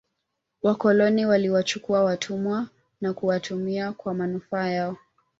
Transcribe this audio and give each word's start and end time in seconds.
wakoloni 0.61 1.25
waliwachukua 1.25 2.03
watumwa 2.03 2.67
na 3.01 3.13
kuwatumia 3.13 3.91
kwa 3.93 4.13
manufaa 4.13 4.67
yao 4.67 4.97